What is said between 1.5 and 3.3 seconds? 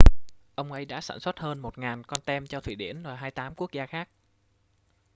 1.000 con tem cho thụy điển và